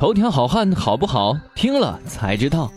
[0.00, 1.36] 头条好汉好不好？
[1.54, 2.72] 听了才知道。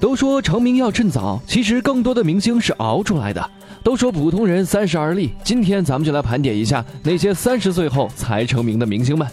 [0.00, 3.50] 都说成名要趁早，其实更多的明星是熬出来的。
[3.84, 9.24] 都说普通人三十而立，今天咱们就来盘点一下那些三十岁后才成名的明星们。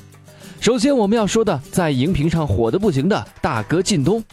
[0.60, 4.24] 首先我们要说的，在荧屏上火的不行的大哥靳东。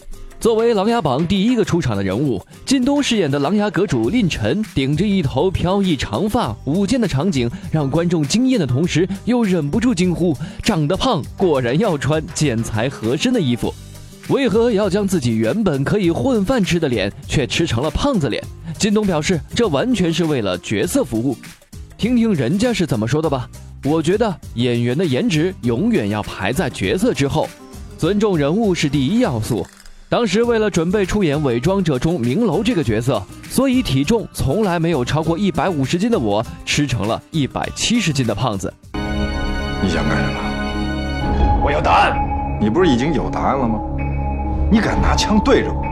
[0.41, 13.75] 作为《琅琊榜》第一个出场的人物，靳东饰演的琅琊阁主蔺晨，顶着一头飘逸长发，舞剑的场景让观众惊艳的同时，又忍不住惊呼：长得胖，果然要穿剪裁合身的衣服。
[14.29, 18.41] 为何要将自己原本可以混饭吃的脸，却吃成了胖子脸？
[18.79, 21.37] 靳东表示，这完全是为了角色服务。
[21.97, 23.51] 听听人家是怎么说的吧。
[23.83, 27.49] 我觉得演员的颜值永远要排在角色之后，
[27.97, 29.67] 尊重人物是第一要素。
[30.11, 38.73] 当时为了准备出演《伪装者》中明楼这个角色，所以体重从来没有超过一百五十斤的我，吃成了一百七十斤的胖子。
[39.83, 41.61] 你想干什么？
[41.63, 42.17] 我要答案。
[42.59, 43.79] 你不是已经有答案了吗？
[44.73, 45.83] 你敢拿枪对着我？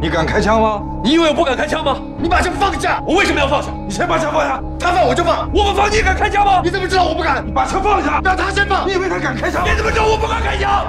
[0.00, 0.80] 你敢开枪吗？
[1.02, 1.98] 你以为我不敢开枪吗？
[2.22, 3.02] 你把枪放下！
[3.04, 3.68] 我为什么要放下？
[3.88, 4.62] 你先把枪放下。
[4.78, 6.60] 他放我就放，我不放你敢开枪吗？
[6.62, 7.44] 你怎么知道我不敢？
[7.44, 8.86] 你把枪放下，让他先放。
[8.88, 9.64] 你以为他敢开枪？
[9.64, 10.86] 你怎么知道我不敢开枪？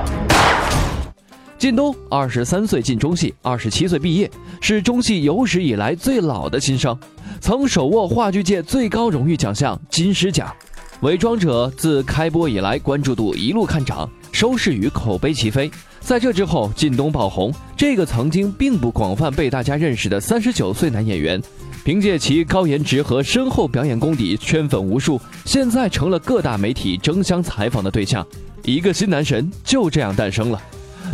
[1.58, 4.30] 靳东二十三岁进中戏，二十七岁毕业，
[4.62, 6.96] 是中戏有史以来最老的新生，
[7.42, 10.48] 曾手握话剧界最高荣誉奖项金狮奖。
[11.06, 15.70] 《伪装者》自开播以来关注度一路看涨，收视与口碑齐飞。
[16.00, 21.42] 在这之后，靳东爆红，这个曾经并不广泛被大家认识的三十九岁男演员，
[21.84, 28.26] 凭借其高颜值和深厚表演功底圈粉无数，现在成了各大媒体争相采访的对象。
[28.64, 30.62] 一个新男神就这样诞生了。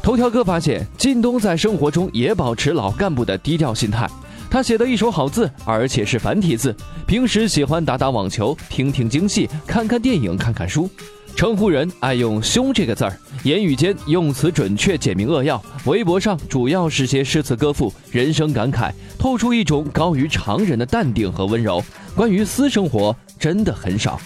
[0.04, 4.06] 头条哥发现，靳东在生活中也保持老干部的低调心态。
[4.52, 6.76] 他写的一手好字，而且是繁体字。
[7.08, 10.90] 平时喜欢打打网球，听听京戏，看看电影，看看书。
[11.38, 15.60] 称呼人爱用“兄”这个字儿，言语间用词准确，简明扼要。
[15.86, 21.82] 微博上主要是些诗词歌赋、人生感慨，透出一种高于常人的淡定和温柔。
[22.14, 24.20] 关于私生活，真的很少。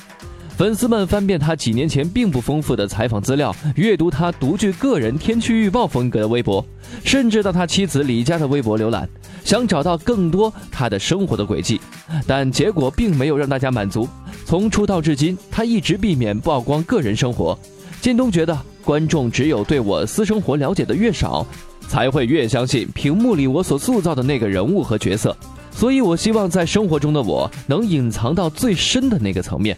[0.57, 6.65] 粉丝们翻遍他几年前并不丰富的采访资料，阅读他独具个人天气预报风格的微博，
[7.03, 9.07] 甚至到他妻子李佳的微博浏览，
[9.43, 11.79] 想找到更多他的生活的轨迹，
[12.25, 14.09] 但结果并没有让大家满足。
[14.45, 17.55] 从出道至今，他一直避免曝光个人生活。
[18.01, 21.45] 靳东觉得，观众只有对我私生活了解的越少，
[21.87, 25.37] 才会越相信屏幕里我所塑造的那个人物和角色，
[25.69, 29.77] 所以我希望在生活中的我能隐藏到最深的那个层面。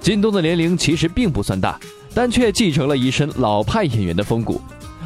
[0.00, 1.78] 靳东的年龄其实并不算大，
[2.14, 4.60] 但却继承了一身老派演员的风骨。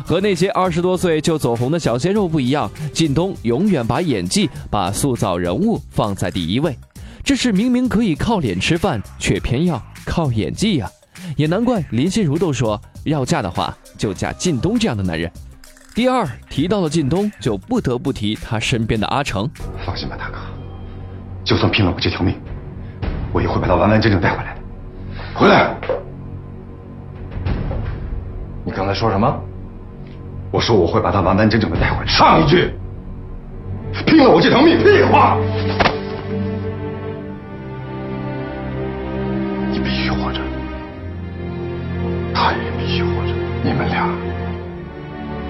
[0.04, 6.76] 和那些二十多岁就走红的小鲜肉不一样，靳东永远把演技、把塑造人物放在第一位。
[7.22, 10.90] 这是明明可以靠脸吃饭，却偏要靠演技呀！
[11.36, 15.30] 也难怪林心如都说，要嫁的话就嫁靳东这样的男人。
[15.94, 19.48] 第二，提到了靳东，就不得不提他身边的阿成。
[19.84, 20.38] 放心吧，大哥，
[21.44, 22.34] 就算拼了我这条命，
[23.32, 24.59] 我也会把他完完整整带回来的。
[25.34, 25.74] 回来！
[28.64, 29.40] 你刚才说什么？
[30.50, 32.06] 我说我会把他完完整整的带回来。
[32.06, 32.72] 上一句，
[34.04, 35.38] 拼了我这条命，屁话！
[39.70, 40.40] 你必须活着，
[42.34, 43.32] 他也必须活着，
[43.62, 44.08] 你们俩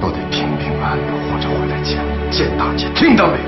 [0.00, 1.98] 都得平平安安的活着回来见
[2.30, 3.44] 见大姐，听到没有？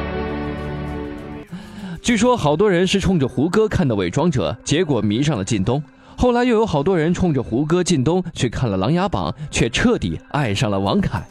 [2.00, 5.80] 据说好多人是冲着胡歌看的《伪装者》，结果迷上了靳东。
[6.16, 11.22] 后来又有好多人冲着胡歌、靳东去看了《琅琊榜》，却彻底爱上了王凯。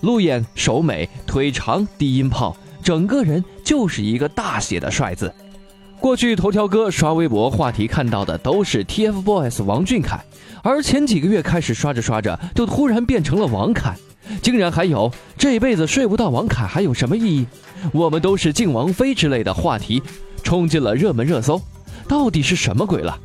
[0.00, 5.32] 路演手美腿长低音炮，整个人就是一个大写的帅字。
[5.98, 10.22] 过去头条哥刷微博话题看到的都是 TFBOYS 王俊凯，
[10.62, 13.96] 而前几个月开始刷着刷着，就突然变成了王凯，
[14.42, 17.46] 竟然还有这辈子睡不到王凯还有什么意义？
[17.92, 20.02] 我们都是敬王妃之类的话题，
[20.42, 21.58] 冲进了热门热搜，
[22.06, 23.18] 到底是什么鬼了？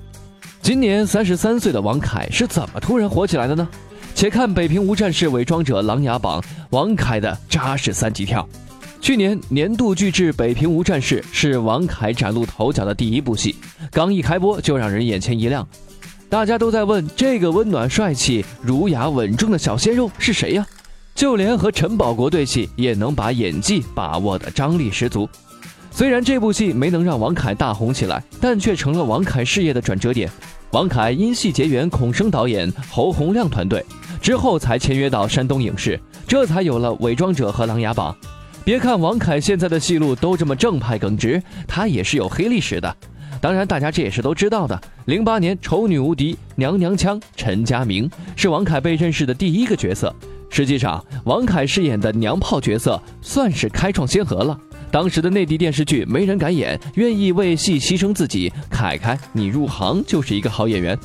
[0.61, 3.67] 今年三十三岁的王凯是怎么突然火起来的呢？
[4.13, 6.41] 且看《北平无战事》《伪装者》《琅琊榜》，
[6.71, 8.47] 王凯的扎实三级跳。
[9.01, 13.56] 去年年度巨制《北平无战事》是王凯崭露头角的第一部戏，
[13.91, 15.65] 刚一开播就让人眼前一亮。
[16.27, 20.67] 大家都在问这个温暖、帅气、儒雅、稳重的小鲜肉是谁呀？
[21.15, 25.27] 就连和陈宝国对戏也能把演技把握的张力十足。
[26.00, 30.30] 虽然这部戏没能让王凯大红起来，但却成了王凯事业的转折点。
[30.72, 33.86] 王凯因戏结缘孔生导演、侯洪亮团队，
[34.22, 38.16] 之后才签约到山东影视，这才有了《伪装者》和《琅琊榜》。
[38.63, 42.96] 别看王凯现在的戏路都这么正派耿直，他也是有黑历史的。
[43.42, 44.81] 当然，大家这也是都知道的。
[45.04, 50.16] 零八年《丑女无敌》娘娘腔陈佳明是王凯被认识的第一个角色，
[50.50, 54.60] 实际上，王凯饰演的娘炮角色算是开创先河了。
[54.92, 58.51] 当时的内地电视剧没人敢演，愿意为戏牺牲自己。
[58.69, 60.98] 凯凯，你入行就是一个好演员。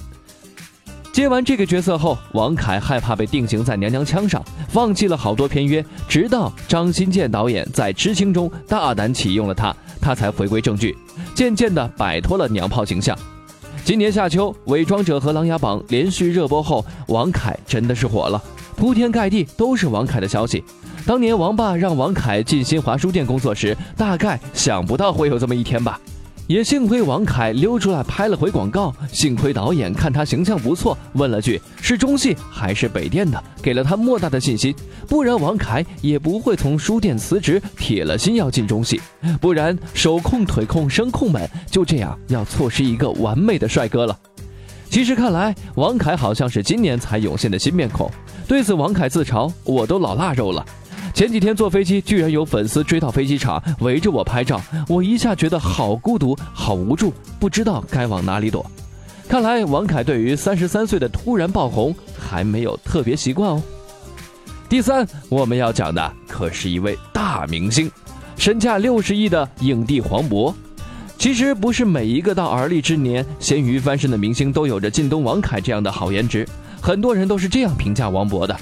[1.12, 5.84] 接完这个角色后，王凯害怕被定型在娘娘腔上，放弃了好多片约。
[6.08, 10.96] 直到张新建导演在《知青》中大胆启用了他，他才回归正剧，
[11.34, 13.16] 渐渐地摆脱了娘炮形象。
[13.84, 18.42] 今年夏秋，《伪装者》和《琅琊榜》连续热播后，王凯真的是火了，
[18.76, 20.62] 铺天盖地都是王凯的消息。
[21.06, 26.00] 当年王爸让王凯进新华书店工作时，大概想不到会有这么一天吧。
[26.46, 34.74] 也幸亏王凯溜出来拍了回广告，幸亏导演看他形象不错，问了句是中戏还是北电的，给了他莫大的信心。
[35.08, 39.00] 不然王凯也不会从书店辞职，铁了心要进中戏。
[39.40, 44.14] 不然手控、腿控、声控们就这样要错失一个完美的帅哥了。
[44.90, 48.10] 其实看来，王凯好像是今年才涌现的新面孔。
[48.46, 50.64] 对此，王凯自嘲：“我都老腊肉了。”
[51.14, 58.68] 前几天坐飞机，居然有粉丝追到飞机场围着我拍照，我一下觉得好孤独、好无助，不知道该往哪里躲。
[59.28, 63.62] 看来王凯对于三十三岁的突然爆红还没有特别习惯哦。
[64.68, 67.90] 第三，我们要讲的可是一位大明星，
[68.36, 70.52] 身价六十亿的影帝黄渤。
[71.16, 76.46] 其实不是每一个到而立之年咸鱼翻身的明星都有着靳东、王凯这样的好颜值，
[76.84, 78.54] 很多人都是这样评价王勃的。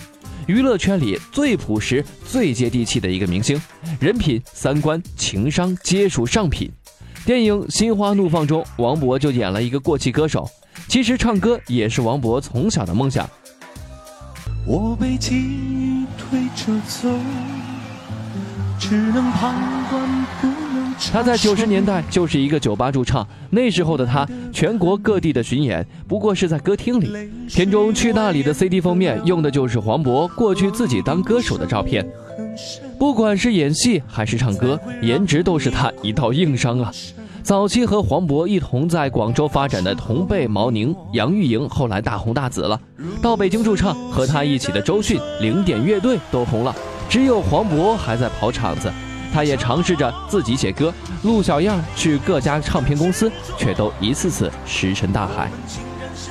[0.46, 3.60] 娱乐圈里最朴实、最接地气的一个明星，
[3.98, 6.70] 人品、三观、情商皆属上品。
[7.26, 10.48] 电影《心花怒放》中，王勃就演了一个过气歌手。
[10.86, 13.28] 其实唱歌也是王勃从小的梦想。
[14.64, 17.08] 我被记忆推着走，
[18.78, 19.52] 只能旁
[19.90, 20.61] 观不。
[21.10, 27.10] 他在九十年代就是一个酒吧驻唱，那时候的他，全国各地的巡演不过是在歌厅里。
[27.48, 32.06] 片中《去那里》的 CD 封面用的就是黄渤过去自己当歌手的照片。
[32.98, 36.92] 不管是演戏还是唱歌，颜值都是他一道硬伤啊。
[37.42, 42.80] 早期和黄渤一同在广州发展的同辈毛宁、杨钰莹后来大红大紫了，
[43.20, 46.74] 到北京驻唱，和他一起的周迅、零点乐队都红了，
[47.08, 48.90] 只有黄渤还在跑场子。
[49.32, 50.92] 他也尝试着自己写歌，
[51.22, 55.50] 录小样去各家唱片公司，却都一次次石沉大海。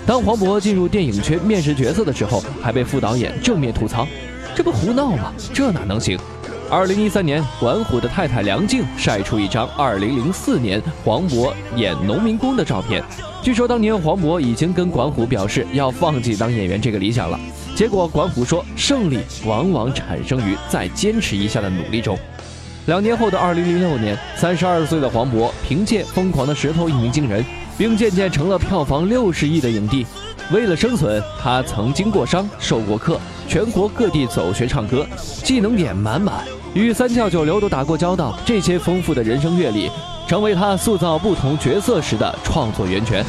[0.05, 4.07] 当黄渤进入电影圈面试角色的时候，还被副导演正面吐槽
[4.55, 5.33] ：“这不胡闹吗？
[5.53, 6.17] 这哪能行？”
[6.69, 13.03] 二零一三年，管虎的太太梁静晒出一张二零零四年黄渤演农民工的照片。
[13.43, 17.37] 据说当年黄渤已经跟管虎表示要放弃当演员这个理想了。
[17.75, 22.17] 结果管虎说：“胜利往往产生于再坚持一下的努力中。”
[22.87, 27.45] 两年后的二零零六年，三十二岁的黄渤凭借《疯狂的石头》一鸣惊人，
[27.77, 30.05] 并渐渐成了票房六十亿的影帝。
[30.51, 35.05] 为了生存，他曾经过伤、受过课，全国各地走学唱歌，
[35.43, 36.43] 技能点满满，
[36.73, 38.35] 与三教九流都打过交道。
[38.45, 39.89] 这些丰富的人生阅历，
[40.27, 43.23] 成为他塑造不同角色时的创作源泉。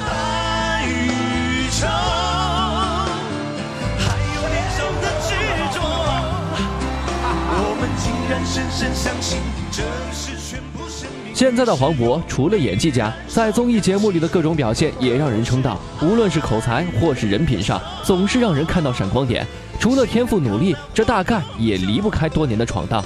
[11.34, 15.78] 现在的黄渤除了演技佳，在综艺节目里的各种表现也让人称道。
[16.00, 19.46] 无论是口才或是人品上，总是让人看到闪光点。
[19.80, 23.04] 除了天赋努力，这大概也离不开多年的闯荡。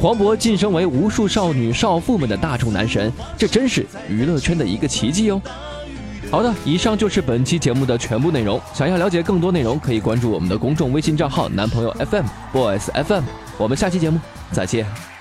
[0.00, 5.40] 黄渤晋升为无数少女少妇们的大众男神，这真是娱乐圈的一个奇迹哦。
[6.30, 8.60] 好的，以上就是本期节目的全部内容。
[8.74, 13.22] 想要了解更多内容，可以关注我们的公众微信账号“男朋友 FM Boys FM”。
[13.56, 14.18] 我们下期节目
[14.52, 15.15] 再见。